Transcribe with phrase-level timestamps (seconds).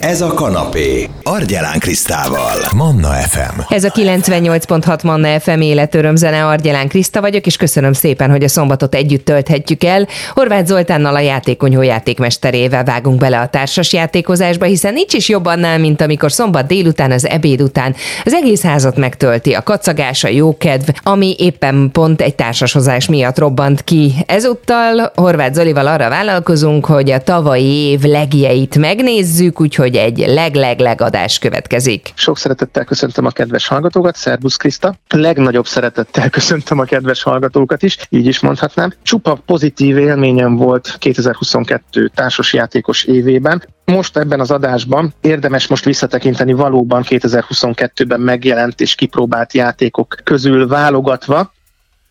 [0.00, 1.08] Ez a kanapé.
[1.22, 2.56] Argyelán Krisztával.
[2.76, 3.60] Manna FM.
[3.68, 8.94] Ez a 98.6 Manna FM életörömzene, Argyelán Kriszta vagyok, és köszönöm szépen, hogy a szombatot
[8.94, 10.08] együtt tölthetjük el.
[10.34, 15.78] Horváth Zoltánnal a játékonyhó játékmesterével vágunk bele a társas játékozásba, hiszen nincs is jobb annál,
[15.78, 17.94] mint amikor szombat délután, az ebéd után
[18.24, 23.84] az egész házat megtölti a kacagás, a jókedv, ami éppen pont egy társashozás miatt robbant
[23.84, 24.14] ki.
[24.26, 31.38] Ezúttal Horváth Zolival arra vállalkozunk, hogy a tavalyi év legjeit megnézzük, úgyhogy egy leg-leg-leg adás
[31.38, 32.12] következik.
[32.14, 34.94] Sok szeretettel köszöntöm a kedves hallgatókat, Szerbusz Kriszta.
[35.08, 38.92] Legnagyobb szeretettel köszöntöm a kedves hallgatókat is, így is mondhatnám.
[39.02, 43.62] Csupa pozitív élményem volt 2022 társasjátékos évében.
[43.84, 51.52] Most ebben az adásban érdemes most visszatekinteni valóban 2022-ben megjelent és kipróbált játékok közül válogatva,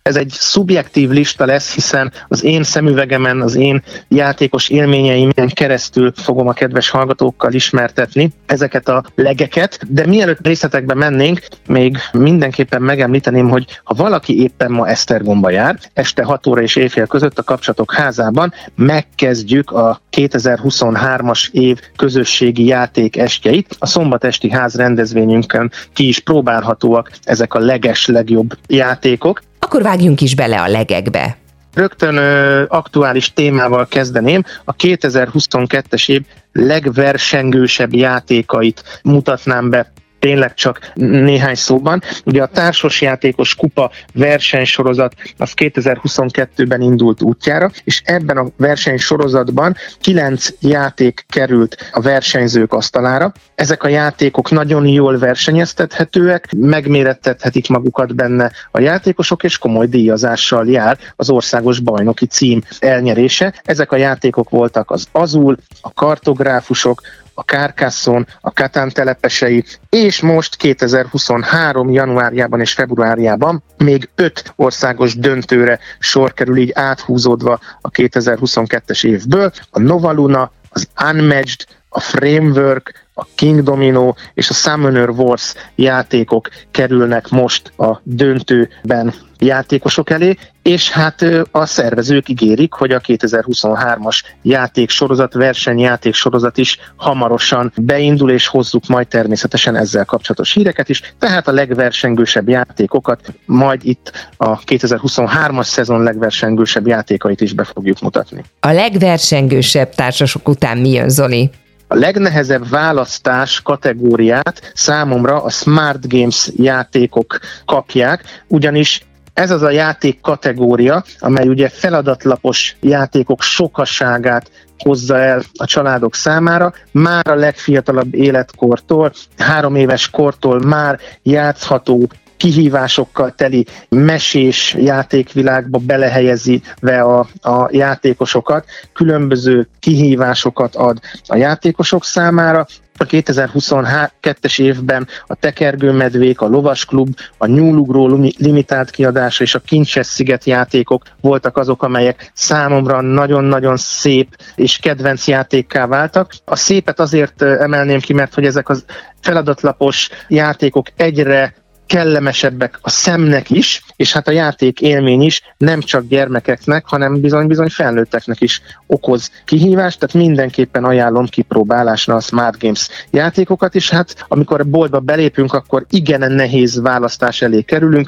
[0.02, 6.48] ez egy szubjektív lista lesz, hiszen az én szemüvegemen, az én játékos élményeimen keresztül fogom
[6.48, 13.66] a kedves hallgatókkal ismertetni ezeket a legeket, de mielőtt részletekbe mennénk, még mindenképpen megemlíteném, hogy
[13.84, 18.54] ha valaki éppen ma Esztergomba jár, este 6 óra és éjfél között a kapcsolatok házában
[18.76, 23.76] megkezdjük a 2023-as év közösségi játék estjeit.
[23.80, 29.42] A szombatesti ház rendezvényünkön ki is próbálhatóak ezek a leges, legjobb játékok.
[29.70, 31.38] Akkor vágjunk is bele a legekbe.
[31.74, 34.44] Rögtön ö, aktuális témával kezdeném.
[34.64, 42.02] A 2022-es év legversengősebb játékait mutatnám be tényleg csak néhány szóban.
[42.26, 51.26] Ugye a társasjátékos kupa versenysorozat az 2022-ben indult útjára, és ebben a versenysorozatban kilenc játék
[51.30, 53.32] került a versenyzők asztalára.
[53.56, 60.98] Ezek a játékok nagyon jól versenyeztethetőek, megmérettethetik magukat benne a játékosok, és komoly díjazással jár
[61.16, 63.54] az országos bajnoki cím elnyerése.
[63.64, 67.02] Ezek a játékok voltak az Azul, a kartográfusok,
[67.40, 71.90] a Kárkászon, a Katán telepesei, és most 2023.
[71.90, 79.52] januárjában és februárjában még öt országos döntőre sor kerül így áthúzódva a 2022-es évből.
[79.70, 87.30] A Novaluna, az Unmatched, a Framework, a King Domino és a Summoner Wars játékok kerülnek
[87.30, 90.38] most a döntőben játékosok elé,
[90.70, 98.88] és hát a szervezők ígérik, hogy a 2023-as játéksorozat, versenyjátéksorozat is hamarosan beindul, és hozzuk
[98.88, 101.14] majd természetesen ezzel kapcsolatos híreket is.
[101.20, 108.44] Tehát a legversengősebb játékokat majd itt a 2023-as szezon legversengősebb játékait is be fogjuk mutatni.
[108.60, 111.50] A legversengősebb társasok után mi jön, Zoli?
[111.88, 119.08] A legnehezebb választás kategóriát számomra a Smart Games játékok kapják, ugyanis
[119.40, 126.74] ez az a játék kategória, amely ugye feladatlapos játékok sokaságát hozza el a családok számára.
[126.92, 137.28] Már a legfiatalabb életkortól, három éves kortól már játszható kihívásokkal teli mesés játékvilágba belehelyezive a,
[137.42, 142.66] a játékosokat, különböző kihívásokat ad a játékosok számára,
[143.00, 150.44] a 2022-es évben a Tekergőmedvék, a Lovasklub, a Nyúlugró limitált kiadása és a Kincses sziget
[150.44, 156.34] játékok voltak azok, amelyek számomra nagyon-nagyon szép és kedvenc játékká váltak.
[156.46, 158.86] A szépet azért emelném ki, mert hogy ezek az
[159.22, 161.54] feladatlapos játékok egyre
[161.90, 167.70] kellemesebbek a szemnek is, és hát a játék élmény is nem csak gyermekeknek, hanem bizony-bizony
[167.70, 174.60] felnőtteknek is okoz kihívást, tehát mindenképpen ajánlom kipróbálásra a Smart Games játékokat, és hát amikor
[174.60, 178.08] a boltba belépünk, akkor igen nehéz választás elé kerülünk,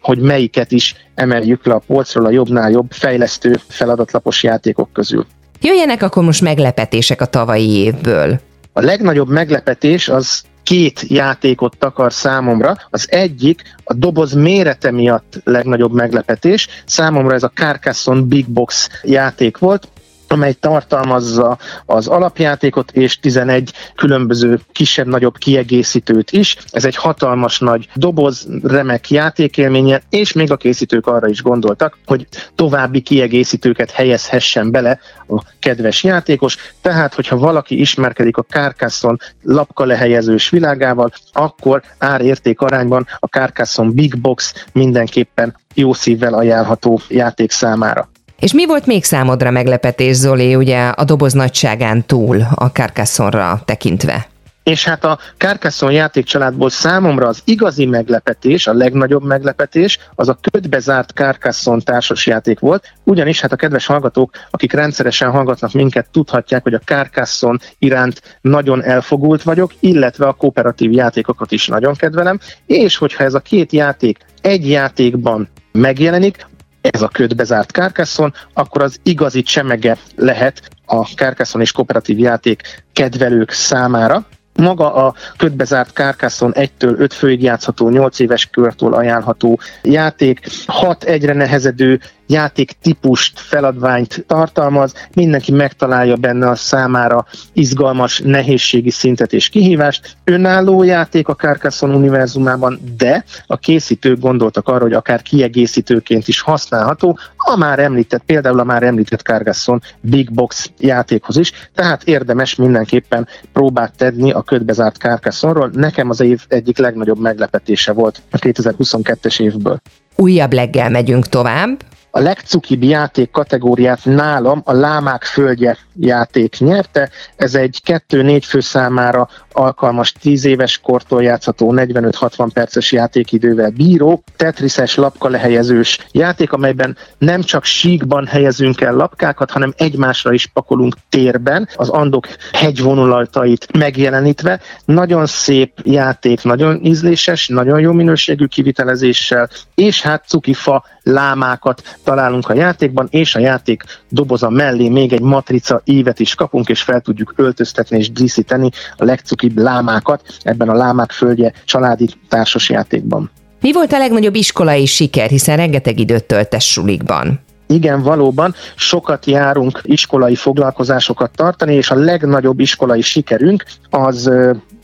[0.00, 5.26] hogy melyiket is emeljük le a polcról a jobbnál jobb fejlesztő feladatlapos játékok közül.
[5.60, 8.40] Jöjjenek akkor most meglepetések a tavalyi évből.
[8.72, 12.76] A legnagyobb meglepetés az két játékot takar számomra.
[12.90, 16.68] Az egyik a doboz mérete miatt legnagyobb meglepetés.
[16.86, 19.88] Számomra ez a Carcassonne Big Box játék volt
[20.32, 26.56] amely tartalmazza az alapjátékot és 11 különböző kisebb-nagyobb kiegészítőt is.
[26.70, 32.26] Ez egy hatalmas nagy doboz, remek játékélménye, és még a készítők arra is gondoltak, hogy
[32.54, 40.48] további kiegészítőket helyezhessen bele a kedves játékos, tehát hogyha valaki ismerkedik a Carcassonne lapka lehelyezős
[40.48, 48.08] világával, akkor árérték arányban a Carcassonne Big Box mindenképpen jó szívvel ajánlható játék számára.
[48.40, 54.28] És mi volt még számodra meglepetés, Zoli, ugye a doboz nagyságán túl a Carcassonne tekintve?
[54.62, 60.78] És hát a Carcassonne játékcsaládból számomra az igazi meglepetés, a legnagyobb meglepetés, az a ködbe
[60.78, 66.74] zárt Carcassonne társasjáték volt, ugyanis hát a kedves hallgatók, akik rendszeresen hallgatnak minket, tudhatják, hogy
[66.74, 73.24] a Carcassonne iránt nagyon elfogult vagyok, illetve a kooperatív játékokat is nagyon kedvelem, és hogyha
[73.24, 76.46] ez a két játék egy játékban megjelenik,
[76.80, 82.82] ez a ködbe zárt Carcassonne, akkor az igazi csemege lehet a Carcassonne és kooperatív játék
[82.92, 84.26] kedvelők számára.
[84.54, 91.32] Maga a ködbezárt Carcassonne 1-től 5 főig játszható, 8 éves körtől ajánlható játék, 6 egyre
[91.32, 92.00] nehezedő
[92.30, 100.16] játék típust, feladványt tartalmaz, mindenki megtalálja benne a számára izgalmas nehézségi szintet és kihívást.
[100.24, 107.18] Önálló játék a Carcassonne univerzumában, de a készítők gondoltak arra, hogy akár kiegészítőként is használható,
[107.36, 113.28] a már említett, például a már említett Carcassonne Big Box játékhoz is, tehát érdemes mindenképpen
[113.52, 115.70] próbát tenni a ködbezárt Carcassonne-ról.
[115.74, 119.80] Nekem az év egyik legnagyobb meglepetése volt a 2022-es évből.
[120.16, 121.82] Újabb leggel megyünk tovább.
[122.10, 127.10] A legcukibb játék kategóriát nálam a Lámák Földje játék nyerte.
[127.36, 134.94] Ez egy 2-4 fő számára alkalmas 10 éves kortól játszható 45-60 perces játékidővel bíró, tetrises
[134.94, 141.68] lapka lehelyezős játék, amelyben nem csak síkban helyezünk el lapkákat, hanem egymásra is pakolunk térben,
[141.74, 144.60] az Andok hegyvonulatait megjelenítve.
[144.84, 152.54] Nagyon szép játék, nagyon ízléses, nagyon jó minőségű kivitelezéssel, és hát cukifa lámákat találunk a
[152.54, 157.32] játékban, és a játék doboza mellé még egy matrica ívet is kapunk, és fel tudjuk
[157.36, 163.30] öltöztetni és díszíteni a legcukibb lámákat ebben a lámák földje családi társasjátékban.
[163.60, 167.40] Mi volt a legnagyobb iskolai siker, hiszen rengeteg időt töltes sulikban?
[167.70, 174.30] igen, valóban sokat járunk iskolai foglalkozásokat tartani, és a legnagyobb iskolai sikerünk az,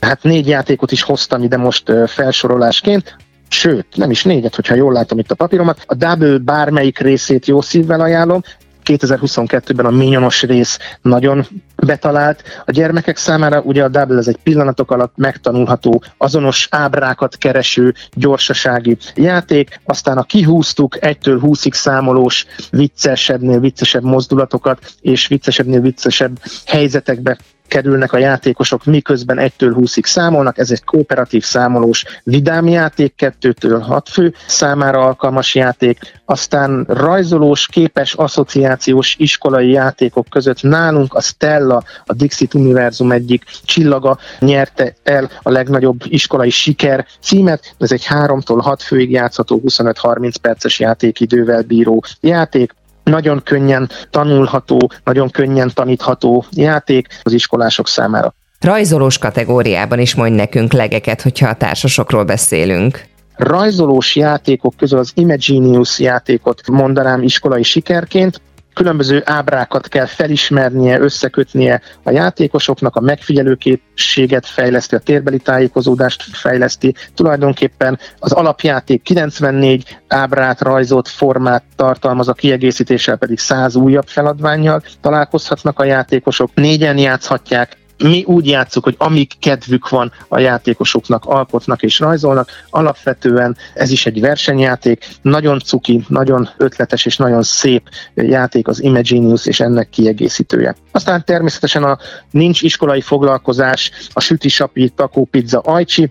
[0.00, 3.16] hát négy játékot is hoztam ide most felsorolásként,
[3.48, 7.60] sőt, nem is négyet, hogyha jól látom itt a papíromat, a Double bármelyik részét jó
[7.60, 8.40] szívvel ajánlom,
[8.86, 11.46] 2022-ben a minyonos rész nagyon
[11.76, 12.42] betalált.
[12.64, 18.96] A gyermekek számára ugye a Double ez egy pillanatok alatt megtanulható, azonos ábrákat kereső, gyorsasági
[19.14, 28.12] játék, aztán a kihúztuk egytől 20-ig számolós viccesebbnél viccesebb mozdulatokat és viccesebbnél viccesebb helyzetekbe kerülnek
[28.12, 34.34] a játékosok, miközben 1-től 20-ig számolnak, ez egy kooperatív számolós vidám játék, 2-től 6 fő
[34.46, 42.54] számára alkalmas játék, aztán rajzolós, képes, asszociációs iskolai játékok között nálunk a Stella, a Dixit
[42.54, 49.10] Univerzum egyik csillaga nyerte el a legnagyobb iskolai siker címet, ez egy 3-tól 6 főig
[49.10, 52.74] játszható 25-30 perces játékidővel bíró játék,
[53.10, 58.34] nagyon könnyen tanulható, nagyon könnyen tanítható játék az iskolások számára.
[58.60, 63.04] Rajzolós kategóriában is mondj nekünk legeket, hogyha a társasokról beszélünk
[63.36, 68.40] rajzolós játékok közül az Imaginius játékot mondanám iskolai sikerként
[68.76, 76.94] különböző ábrákat kell felismernie, összekötnie a játékosoknak, a megfigyelőképességet fejleszti, a térbeli tájékozódást fejleszti.
[77.14, 85.78] Tulajdonképpen az alapjáték 94 ábrát, rajzolt formát tartalmaz, a kiegészítéssel pedig 100 újabb feladványjal találkozhatnak
[85.78, 86.50] a játékosok.
[86.54, 93.56] Négyen játszhatják, mi úgy játszuk, hogy amíg kedvük van a játékosoknak, alkotnak és rajzolnak, alapvetően
[93.74, 99.60] ez is egy versenyjáték, nagyon cuki, nagyon ötletes és nagyon szép játék az Imaginius és
[99.60, 100.76] ennek kiegészítője.
[100.90, 101.98] Aztán természetesen a
[102.30, 106.10] nincs iskolai foglalkozás, a süti, sapi, takó, pizza, ajcsi,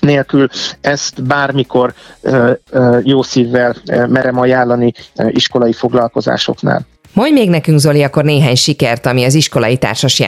[0.00, 0.48] nélkül
[0.80, 1.94] ezt bármikor
[3.02, 3.76] jó szívvel
[4.08, 4.92] merem ajánlani
[5.28, 6.86] iskolai foglalkozásoknál.
[7.12, 10.18] Mondj még nekünk, Zoli, akkor néhány sikert, ami az iskolai társas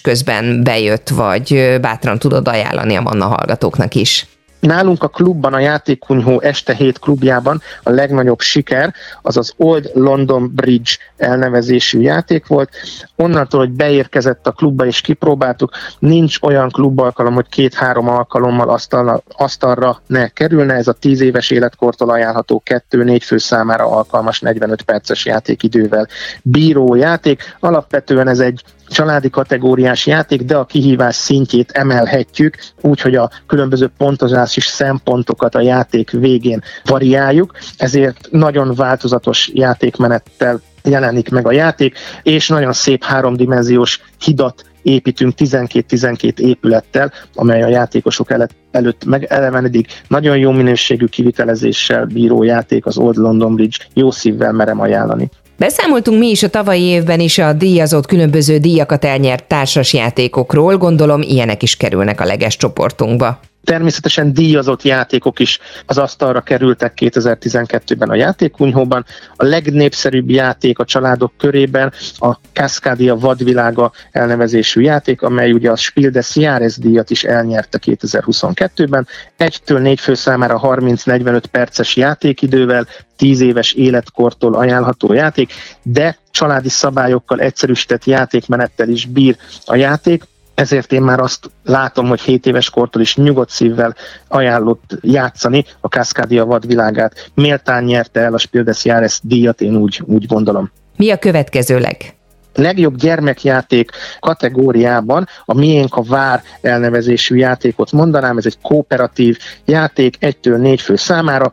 [0.00, 4.26] közben bejött, vagy bátran tudod ajánlani a Manna hallgatóknak is.
[4.60, 10.50] Nálunk a klubban, a Játékkunyhó este hét klubjában a legnagyobb siker az az Old London
[10.54, 12.70] Bridge elnevezésű játék volt.
[13.16, 20.00] Onnantól, hogy beérkezett a klubba és kipróbáltuk, nincs olyan klubalkalom, hogy két-három alkalommal asztalra, asztalra
[20.06, 20.74] ne kerülne.
[20.74, 26.08] Ez a tíz éves életkortól ajánlható kettő-négy fő számára alkalmas 45 perces játékidővel
[26.42, 27.56] bíró játék.
[27.60, 34.60] Alapvetően ez egy családi kategóriás játék, de a kihívás szintjét emelhetjük, úgyhogy a különböző pontozási
[34.60, 42.72] szempontokat a játék végén variáljuk, ezért nagyon változatos játékmenettel jelenik meg a játék, és nagyon
[42.72, 50.02] szép háromdimenziós hidat építünk 12-12 épülettel, amely a játékosok előtt, előtt megelevenedik.
[50.08, 55.30] Nagyon jó minőségű kivitelezéssel bíró játék az Old London Bridge, jó szívvel merem ajánlani.
[55.58, 61.62] Beszámoltunk mi is a tavalyi évben is a díjazott különböző díjakat elnyert társasjátékokról, gondolom ilyenek
[61.62, 63.40] is kerülnek a leges csoportunkba.
[63.66, 69.04] Természetesen díjazott játékok is az asztalra kerültek 2012-ben a játékunyhóban.
[69.36, 76.10] A legnépszerűbb játék a családok körében a Cascadia vadvilága elnevezésű játék, amely ugye a Spiel
[76.10, 79.06] des Jahres díjat is elnyerte 2022-ben.
[79.36, 87.40] Egytől négy fő számára 30-45 perces játékidővel, 10 éves életkortól ajánlható játék, de családi szabályokkal
[87.40, 90.24] egyszerűsített játékmenettel is bír a játék
[90.56, 93.94] ezért én már azt látom, hogy 7 éves kortól is nyugodt szívvel
[94.28, 97.30] ajánlott játszani a Cascadia vadvilágát.
[97.34, 100.70] Méltán nyerte el a Spiel des Jahres díjat, én úgy, úgy gondolom.
[100.96, 102.14] Mi a következő leg?
[102.54, 110.58] legjobb gyermekjáték kategóriában a Miénk a Vár elnevezésű játékot mondanám, ez egy kooperatív játék egytől
[110.58, 111.52] négy fő számára,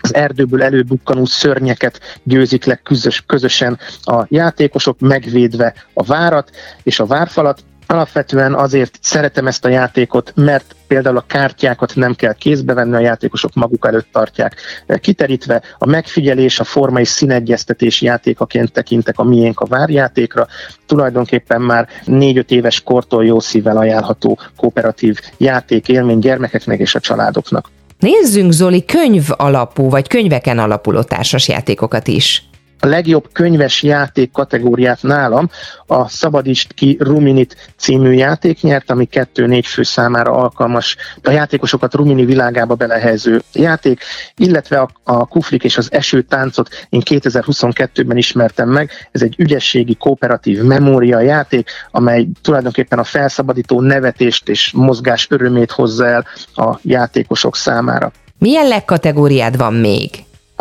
[0.00, 6.50] az erdőből előbukkanó szörnyeket győzik le közös, közösen a játékosok, megvédve a várat
[6.82, 7.60] és a várfalat.
[7.92, 13.00] Alapvetően azért szeretem ezt a játékot, mert például a kártyákat nem kell kézbe venni, a
[13.00, 14.56] játékosok maguk előtt tartják
[15.00, 15.62] kiterítve.
[15.78, 20.46] A megfigyelés, a forma és színegyeztetés játékaként tekintek a miénk a várjátékra.
[20.86, 27.70] Tulajdonképpen már 4-5 éves kortól jó szívvel ajánlható kooperatív játék élmény gyermekeknek és a családoknak.
[27.98, 32.50] Nézzünk Zoli könyv alapú, vagy könyveken alapuló társasjátékokat is
[32.84, 35.50] a legjobb könyves játék kategóriát nálam
[35.86, 42.24] a Szabadist ki Ruminit című játék nyert, ami 2-4 fő számára alkalmas a játékosokat Rumini
[42.24, 44.00] világába belehelyező játék,
[44.36, 48.90] illetve a, a Kuflik és az Eső táncot én 2022-ben ismertem meg.
[49.12, 56.06] Ez egy ügyességi kooperatív memória játék, amely tulajdonképpen a felszabadító nevetést és mozgás örömét hozza
[56.06, 58.12] el a játékosok számára.
[58.38, 60.10] Milyen legkategóriád van még?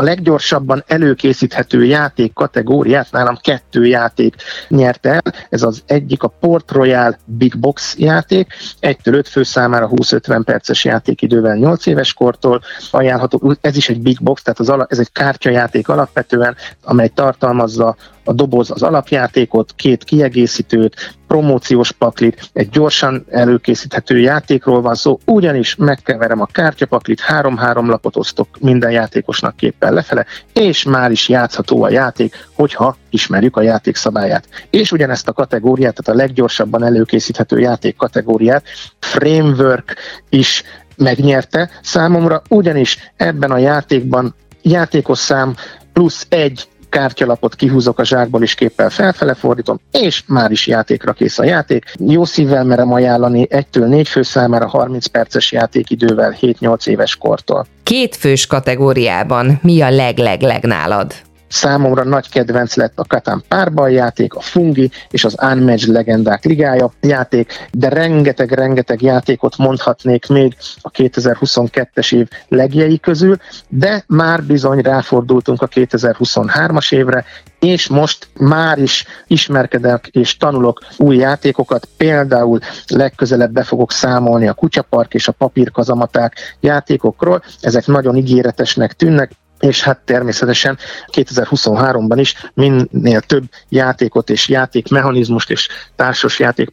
[0.01, 4.35] A leggyorsabban előkészíthető játék kategóriát nálam kettő játék
[4.67, 5.21] nyert el.
[5.49, 10.85] Ez az egyik a Port Royal Big Box játék, 1-től 5 fő számára 20-50 perces
[10.85, 13.55] játékidővel 8 éves kortól ajánlható.
[13.61, 18.33] Ez is egy Big Box, tehát az ala, ez egy kártyajáték alapvetően, amely tartalmazza a
[18.33, 26.41] doboz az alapjátékot, két kiegészítőt, promóciós paklit, egy gyorsan előkészíthető játékról van szó, ugyanis megkeverem
[26.41, 32.47] a kártyapaklit, három-három lapot osztok minden játékosnak képpen lefele, és már is játszható a játék,
[32.53, 34.47] hogyha ismerjük a játék szabályát.
[34.69, 38.63] És ugyanezt a kategóriát, tehát a leggyorsabban előkészíthető játék kategóriát,
[38.99, 39.95] framework
[40.29, 40.63] is
[40.95, 45.55] megnyerte számomra, ugyanis ebben a játékban játékos szám
[45.93, 51.39] plusz egy kártyalapot kihúzok a zsákból és képpel felfele fordítom, és már is játékra kész
[51.39, 51.85] a játék.
[51.99, 57.65] Jó szívvel merem ajánlani egytől négy fő számára 30 perces játékidővel 7-8 éves kortól.
[57.83, 61.13] Két fős kategóriában mi a leg-leg-leg nálad?
[61.51, 66.91] Számomra nagy kedvenc lett a Katan párbal játék, a Fungi és az Unmatched Legendák Ligája
[67.01, 75.61] játék, de rengeteg-rengeteg játékot mondhatnék még a 2022-es év legjei közül, de már bizony ráfordultunk
[75.61, 77.25] a 2023-as évre,
[77.59, 84.53] és most már is ismerkedek és tanulok új játékokat, például legközelebb be fogok számolni a
[84.53, 89.31] Kutyapark és a Papírkazamaták játékokról, ezek nagyon ígéretesnek tűnnek,
[89.61, 90.77] és hát természetesen
[91.11, 96.69] 2023-ban is minél több játékot és játékmechanizmust és társas játék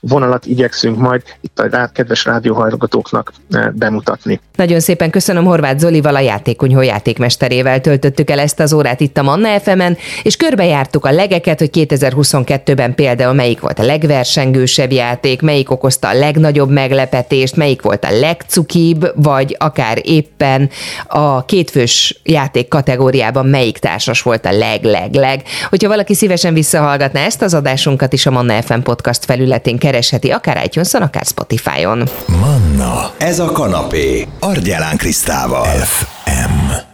[0.00, 4.40] vonalat igyekszünk majd itt a kedves rádióhallgatóknak eh, bemutatni.
[4.56, 9.22] Nagyon szépen köszönöm Horváth Zolival, a játékonyhó játékmesterével töltöttük el ezt az órát itt a
[9.22, 9.80] Manna fm
[10.22, 16.14] és körbejártuk a legeket, hogy 2022-ben például melyik volt a legversengősebb játék, melyik okozta a
[16.14, 20.70] legnagyobb meglepetést, melyik volt a legcukibb, vagy akár éppen
[21.06, 25.42] a kétfős kettős játék kategóriában melyik társas volt a leg-leg-leg.
[25.68, 30.64] Hogyha valaki szívesen visszahallgatná ezt az adásunkat is a Manna FM podcast felületén keresheti, akár
[30.64, 32.08] itunes akár Spotify-on.
[32.26, 35.64] Manna, ez a kanapé, Argyelán Krisztával.
[35.64, 36.87] FM.